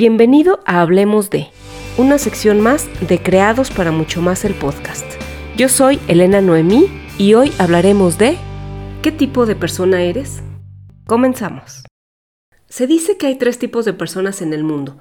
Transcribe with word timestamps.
Bienvenido 0.00 0.60
a 0.64 0.80
Hablemos 0.80 1.28
de, 1.28 1.48
una 1.96 2.18
sección 2.18 2.60
más 2.60 2.88
de 3.00 3.20
Creados 3.20 3.72
para 3.72 3.90
Mucho 3.90 4.22
Más 4.22 4.44
el 4.44 4.54
podcast. 4.54 5.04
Yo 5.56 5.68
soy 5.68 5.98
Elena 6.06 6.40
Noemí 6.40 6.86
y 7.18 7.34
hoy 7.34 7.50
hablaremos 7.58 8.16
de 8.16 8.38
¿qué 9.02 9.10
tipo 9.10 9.44
de 9.44 9.56
persona 9.56 10.04
eres? 10.04 10.40
Comenzamos. 11.04 11.82
Se 12.68 12.86
dice 12.86 13.16
que 13.16 13.26
hay 13.26 13.38
tres 13.38 13.58
tipos 13.58 13.84
de 13.84 13.92
personas 13.92 14.40
en 14.40 14.52
el 14.52 14.62
mundo. 14.62 15.00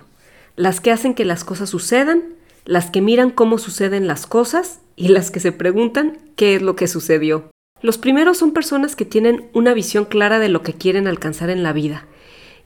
Las 0.56 0.82
que 0.82 0.90
hacen 0.90 1.14
que 1.14 1.26
las 1.26 1.44
cosas 1.44 1.70
sucedan, 1.70 2.24
las 2.66 2.90
que 2.90 3.02
miran 3.02 3.30
cómo 3.30 3.60
suceden 3.60 4.08
las 4.08 4.26
cosas 4.26 4.80
y 4.96 5.10
las 5.10 5.30
que 5.30 5.40
se 5.40 5.52
preguntan 5.52 6.18
qué 6.36 6.56
es 6.56 6.64
lo 6.64 6.76
que 6.76 6.88
sucedió. 6.88 7.52
Los 7.84 8.00
primeros 8.00 8.40
son 8.40 8.52
personas 8.52 8.96
que 8.96 9.06
tienen 9.06 9.48
una 9.54 9.76
visión 9.76 10.06
clara 10.06 10.40
de 10.40 10.50
lo 10.50 10.64
que 10.64 10.74
quieren 10.74 11.06
alcanzar 11.06 11.52
en 11.52 11.62
la 11.62 11.72
vida 11.72 12.08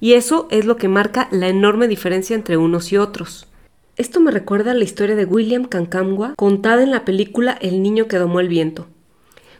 y 0.02 0.13
eso 0.13 0.47
es 0.52 0.65
lo 0.65 0.75
que 0.75 0.89
marca 0.89 1.29
la 1.31 1.47
enorme 1.47 1.88
diferencia 1.88 2.36
entre 2.36 2.57
unos 2.57 2.91
y 2.91 2.97
otros. 2.97 3.47
Esto 3.95 4.19
me 4.19 4.32
recuerda 4.32 4.71
a 4.71 4.73
la 4.73 4.83
historia 4.83 5.15
de 5.15 5.25
William 5.25 5.65
Kankamwa 5.65 6.33
contada 6.36 6.82
en 6.82 6.92
la 6.92 7.05
película 7.05 7.57
El 7.61 7.83
niño 7.83 8.07
que 8.07 8.18
domó 8.18 8.39
el 8.39 8.47
viento. 8.50 8.87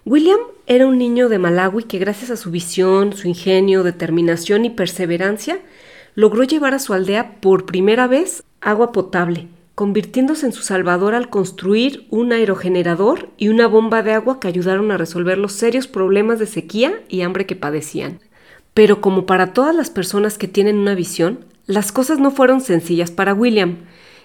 William 0.04 0.40
era 0.66 0.88
un 0.88 0.98
niño 0.98 1.30
de 1.30 1.38
Malawi 1.38 1.84
que 1.84 2.00
gracias 2.00 2.32
a 2.32 2.38
su 2.38 2.50
visión, 2.50 3.14
su 3.14 3.28
ingenio, 3.28 3.84
determinación 3.84 4.66
y 4.66 4.72
perseverancia 4.72 5.60
logró 6.16 6.44
llevar 6.44 6.74
a 6.74 6.80
su 6.80 6.94
aldea 6.94 7.40
por 7.40 7.68
primera 7.68 8.08
vez 8.08 8.44
agua 8.62 8.92
potable, 8.92 9.48
convirtiéndose 9.76 10.48
en 10.48 10.54
su 10.54 10.64
salvador 10.64 11.14
al 11.14 11.30
construir 11.30 12.08
un 12.10 12.34
aerogenerador 12.34 13.30
y 13.38 13.50
una 13.50 13.68
bomba 13.68 14.02
de 14.02 14.14
agua 14.14 14.40
que 14.40 14.48
ayudaron 14.48 14.90
a 14.90 14.98
resolver 14.98 15.38
los 15.38 15.54
serios 15.54 15.86
problemas 15.86 16.40
de 16.40 16.48
sequía 16.48 17.04
y 17.10 17.22
hambre 17.22 17.46
que 17.46 17.56
padecían. 17.56 18.20
Pero 18.74 19.02
como 19.02 19.26
para 19.26 19.54
todas 19.54 19.76
las 19.76 19.90
personas 19.90 20.38
que 20.38 20.48
tienen 20.48 20.78
una 20.78 20.96
visión, 20.96 21.46
las 21.66 21.92
cosas 21.92 22.20
no 22.20 22.32
fueron 22.32 22.62
sencillas 22.62 23.12
para 23.12 23.34
William, 23.34 23.78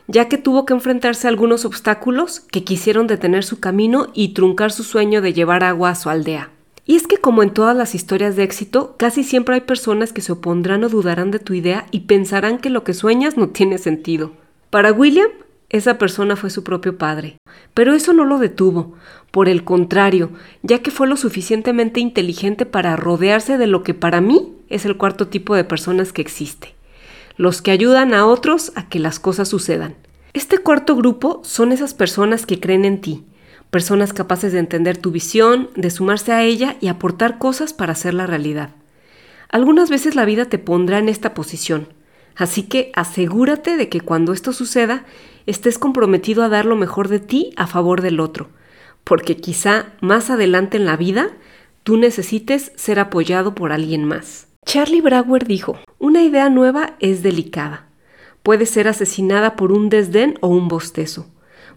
ya 0.09 0.29
que 0.29 0.39
tuvo 0.39 0.67
que 0.67 0.75
enfrentarse 0.75 1.27
a 1.27 1.31
algunos 1.31 1.65
obstáculos 1.65 2.41
que 2.41 2.65
quisieron 2.65 3.07
detener 3.07 3.45
su 3.45 3.61
camino 3.61 4.09
y 4.15 4.35
truncar 4.35 4.71
su 4.71 4.85
sueño 4.85 5.21
de 5.21 5.33
llevar 5.33 5.65
agua 5.65 5.91
a 5.91 5.95
su 5.95 6.11
aldea. 6.11 6.51
Y 6.87 6.95
es 6.95 7.09
que 7.09 7.17
como 7.17 7.43
en 7.43 7.51
todas 7.51 7.77
las 7.77 7.97
historias 7.97 8.37
de 8.37 8.45
éxito, 8.45 8.95
casi 8.97 9.25
siempre 9.25 9.57
hay 9.57 9.63
personas 9.63 10.13
que 10.13 10.23
se 10.23 10.31
opondrán 10.33 10.85
o 10.85 10.89
dudarán 10.89 11.33
de 11.33 11.41
tu 11.41 11.53
idea 11.53 11.87
y 11.91 12.01
pensarán 12.01 12.59
que 12.59 12.71
lo 12.71 12.85
que 12.85 12.95
sueñas 12.95 13.37
no 13.37 13.49
tiene 13.49 13.79
sentido. 13.79 14.33
Para 14.71 14.93
William, 14.93 15.31
esa 15.71 15.99
persona 15.99 16.37
fue 16.37 16.51
su 16.51 16.63
propio 16.63 16.97
padre. 16.97 17.39
Pero 17.75 17.95
eso 17.95 18.13
no 18.13 18.25
lo 18.25 18.39
detuvo, 18.39 18.95
por 19.31 19.49
el 19.49 19.65
contrario, 19.65 20.31
ya 20.63 20.81
que 20.81 20.91
fue 20.91 21.07
lo 21.07 21.17
suficientemente 21.17 22.01
inteligente 22.01 22.67
para 22.67 22.97
rodearse 22.97 23.59
de 23.59 23.67
lo 23.67 23.83
que 23.83 23.95
para 23.95 24.21
mí 24.21 24.55
es 24.69 24.85
el 24.85 24.97
cuarto 24.97 25.29
tipo 25.29 25.55
de 25.55 25.65
personas 25.65 26.13
que 26.13 26.23
existe, 26.23 26.75
los 27.37 27.63
que 27.63 27.71
ayudan 27.71 28.15
a 28.15 28.27
otros 28.27 28.73
a 28.77 28.89
que 28.89 28.99
las 28.99 29.19
cosas 29.19 29.49
sucedan. 29.49 29.95
Este 30.33 30.59
cuarto 30.59 30.97
grupo 30.97 31.41
son 31.45 31.73
esas 31.73 31.95
personas 31.95 32.47
que 32.47 32.61
creen 32.61 32.85
en 32.85 33.01
ti, 33.01 33.25
personas 33.71 34.13
capaces 34.13 34.53
de 34.53 34.59
entender 34.59 34.97
tu 34.97 35.11
visión, 35.11 35.71
de 35.75 35.91
sumarse 35.91 36.33
a 36.33 36.43
ella 36.43 36.77
y 36.81 36.89
aportar 36.89 37.39
cosas 37.39 37.73
para 37.73 37.93
hacerla 37.93 38.27
realidad. 38.27 38.71
Algunas 39.49 39.91
veces 39.91 40.15
la 40.15 40.25
vida 40.25 40.47
te 40.47 40.59
pondrá 40.59 40.99
en 40.99 41.09
esta 41.09 41.35
posición, 41.35 41.89
así 42.37 42.65
que 42.65 42.93
asegúrate 42.95 43.77
de 43.77 43.89
que 43.89 44.01
cuando 44.01 44.33
esto 44.33 44.53
suceda 44.53 45.05
estés 45.47 45.79
comprometido 45.79 46.43
a 46.43 46.49
dar 46.49 46.65
lo 46.65 46.77
mejor 46.77 47.09
de 47.09 47.21
ti 47.21 47.53
a 47.57 47.67
favor 47.67 48.03
del 48.03 48.21
otro, 48.21 48.49
porque 49.05 49.37
quizá 49.37 49.93
más 50.01 50.31
adelante 50.31 50.77
en 50.77 50.85
la 50.85 50.97
vida 50.97 51.31
tú 51.83 51.97
necesites 51.97 52.73
ser 52.77 52.99
apoyado 52.99 53.55
por 53.55 53.73
alguien 53.73 54.05
más. 54.05 54.49
Charlie 54.65 55.01
Brauer 55.01 55.47
dijo, 55.47 55.79
una 55.99 56.23
idea 56.23 56.51
nueva 56.51 56.97
es 56.99 57.23
delicada. 57.23 57.87
Puede 58.43 58.67
ser 58.67 58.89
asesinada 58.89 59.55
por 59.55 59.71
un 59.71 59.89
desdén 59.89 60.39
o 60.41 60.49
un 60.49 60.67
bostezo. 60.67 61.27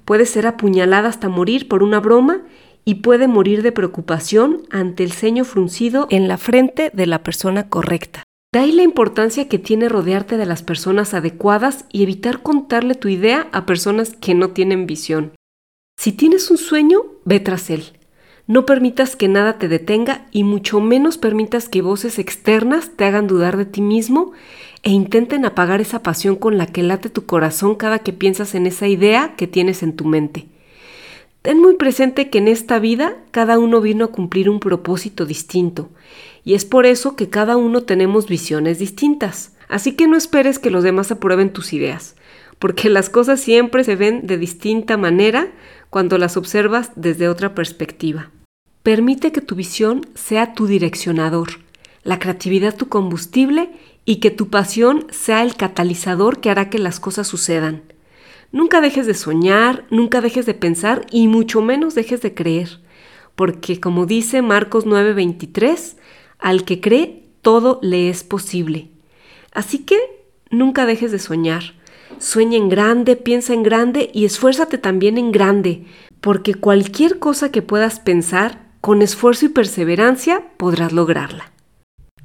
Puede 0.05 0.25
ser 0.25 0.47
apuñalada 0.47 1.09
hasta 1.09 1.29
morir 1.29 1.67
por 1.67 1.83
una 1.83 1.99
broma 1.99 2.41
y 2.85 2.95
puede 2.95 3.27
morir 3.27 3.61
de 3.61 3.71
preocupación 3.71 4.63
ante 4.71 5.03
el 5.03 5.11
ceño 5.11 5.45
fruncido 5.45 6.07
en 6.09 6.27
la 6.27 6.37
frente 6.37 6.89
de 6.91 7.05
la 7.05 7.21
persona 7.21 7.69
correcta. 7.69 8.23
De 8.51 8.59
ahí 8.59 8.71
la 8.71 8.81
importancia 8.81 9.47
que 9.47 9.59
tiene 9.59 9.89
rodearte 9.89 10.35
de 10.35 10.47
las 10.47 10.63
personas 10.63 11.13
adecuadas 11.13 11.85
y 11.91 12.01
evitar 12.01 12.41
contarle 12.41 12.95
tu 12.95 13.07
idea 13.07 13.47
a 13.51 13.67
personas 13.67 14.15
que 14.15 14.33
no 14.33 14.49
tienen 14.49 14.87
visión. 14.87 15.33
Si 15.99 16.13
tienes 16.13 16.49
un 16.49 16.57
sueño, 16.57 17.01
ve 17.25 17.39
tras 17.39 17.69
él. 17.69 17.83
No 18.47 18.65
permitas 18.65 19.15
que 19.15 19.27
nada 19.27 19.59
te 19.59 19.67
detenga 19.67 20.25
y 20.31 20.43
mucho 20.43 20.79
menos 20.79 21.19
permitas 21.19 21.69
que 21.69 21.83
voces 21.83 22.17
externas 22.17 22.89
te 22.95 23.05
hagan 23.05 23.27
dudar 23.27 23.55
de 23.55 23.65
ti 23.65 23.81
mismo 23.81 24.31
e 24.81 24.89
intenten 24.89 25.45
apagar 25.45 25.79
esa 25.79 26.01
pasión 26.01 26.35
con 26.35 26.57
la 26.57 26.65
que 26.65 26.81
late 26.81 27.11
tu 27.11 27.27
corazón 27.27 27.75
cada 27.75 27.99
que 27.99 28.13
piensas 28.13 28.55
en 28.55 28.65
esa 28.65 28.87
idea 28.87 29.35
que 29.37 29.45
tienes 29.45 29.83
en 29.83 29.95
tu 29.95 30.05
mente. 30.05 30.47
Ten 31.43 31.61
muy 31.61 31.75
presente 31.75 32.31
que 32.31 32.39
en 32.39 32.47
esta 32.47 32.79
vida 32.79 33.15
cada 33.29 33.59
uno 33.59 33.79
vino 33.79 34.05
a 34.05 34.11
cumplir 34.11 34.49
un 34.49 34.59
propósito 34.59 35.27
distinto 35.27 35.89
y 36.43 36.53
es 36.53 36.65
por 36.65 36.85
eso 36.85 37.15
que 37.15 37.29
cada 37.29 37.57
uno 37.57 37.83
tenemos 37.83 38.27
visiones 38.27 38.79
distintas. 38.79 39.53
Así 39.67 39.93
que 39.93 40.07
no 40.07 40.17
esperes 40.17 40.59
que 40.59 40.71
los 40.71 40.83
demás 40.83 41.11
aprueben 41.11 41.53
tus 41.53 41.73
ideas, 41.73 42.15
porque 42.57 42.89
las 42.89 43.09
cosas 43.09 43.39
siempre 43.39 43.83
se 43.83 43.95
ven 43.95 44.25
de 44.25 44.37
distinta 44.37 44.97
manera 44.97 45.51
cuando 45.89 46.17
las 46.17 46.37
observas 46.37 46.91
desde 46.95 47.29
otra 47.29 47.53
perspectiva. 47.53 48.31
Permite 48.83 49.31
que 49.31 49.41
tu 49.41 49.55
visión 49.55 50.07
sea 50.15 50.53
tu 50.53 50.65
direccionador, 50.65 51.49
la 52.03 52.17
creatividad 52.17 52.75
tu 52.75 52.89
combustible 52.89 53.69
y 54.05 54.17
que 54.17 54.31
tu 54.31 54.49
pasión 54.49 55.05
sea 55.11 55.43
el 55.43 55.55
catalizador 55.55 56.39
que 56.39 56.49
hará 56.49 56.69
que 56.69 56.79
las 56.79 56.99
cosas 56.99 57.27
sucedan. 57.27 57.83
Nunca 58.51 58.81
dejes 58.81 59.05
de 59.05 59.13
soñar, 59.13 59.85
nunca 59.91 60.21
dejes 60.21 60.47
de 60.47 60.55
pensar 60.55 61.05
y 61.11 61.27
mucho 61.27 61.61
menos 61.61 61.93
dejes 61.93 62.21
de 62.21 62.33
creer, 62.33 62.79
porque 63.35 63.79
como 63.79 64.07
dice 64.07 64.41
Marcos 64.41 64.87
9:23, 64.87 65.97
al 66.39 66.63
que 66.63 66.81
cree, 66.81 67.23
todo 67.41 67.79
le 67.81 68.09
es 68.09 68.23
posible. 68.23 68.89
Así 69.51 69.79
que 69.79 69.97
nunca 70.49 70.85
dejes 70.85 71.11
de 71.11 71.19
soñar. 71.19 71.75
Sueña 72.17 72.57
en 72.57 72.69
grande, 72.69 73.15
piensa 73.15 73.53
en 73.53 73.63
grande 73.63 74.09
y 74.13 74.25
esfuérzate 74.25 74.77
también 74.77 75.17
en 75.17 75.31
grande, 75.31 75.85
porque 76.21 76.55
cualquier 76.55 77.19
cosa 77.19 77.51
que 77.51 77.61
puedas 77.61 77.99
pensar, 77.99 78.67
con 78.81 79.01
esfuerzo 79.01 79.45
y 79.45 79.49
perseverancia 79.49 80.43
podrás 80.57 80.91
lograrla. 80.91 81.51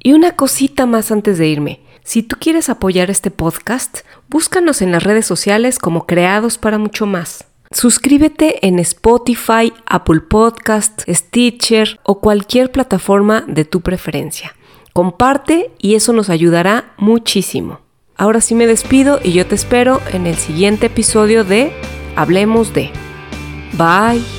Y 0.01 0.13
una 0.13 0.35
cosita 0.35 0.85
más 0.85 1.11
antes 1.11 1.37
de 1.37 1.47
irme. 1.47 1.81
Si 2.03 2.21
tú 2.23 2.37
quieres 2.39 2.69
apoyar 2.69 3.09
este 3.09 3.31
podcast, 3.31 3.99
búscanos 4.29 4.81
en 4.81 4.91
las 4.91 5.03
redes 5.03 5.25
sociales 5.25 5.79
como 5.79 6.05
Creados 6.05 6.57
para 6.57 6.77
Mucho 6.77 7.05
Más. 7.05 7.45
Suscríbete 7.71 8.65
en 8.67 8.79
Spotify, 8.79 9.73
Apple 9.85 10.21
Podcast, 10.21 11.01
Stitcher 11.09 11.99
o 12.03 12.19
cualquier 12.19 12.71
plataforma 12.71 13.43
de 13.47 13.65
tu 13.65 13.81
preferencia. 13.81 14.55
Comparte 14.93 15.71
y 15.77 15.95
eso 15.95 16.13
nos 16.13 16.29
ayudará 16.29 16.93
muchísimo. 16.97 17.81
Ahora 18.15 18.39
sí 18.39 18.55
me 18.55 18.65
despido 18.65 19.19
y 19.23 19.33
yo 19.33 19.45
te 19.45 19.55
espero 19.55 19.99
en 20.13 20.25
el 20.25 20.35
siguiente 20.35 20.85
episodio 20.85 21.43
de 21.43 21.71
Hablemos 22.15 22.73
de. 22.73 22.91
Bye. 23.73 24.34